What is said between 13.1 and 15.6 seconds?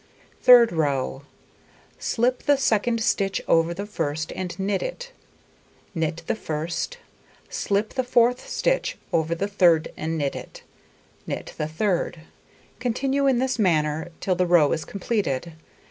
in this manner till the row is completed.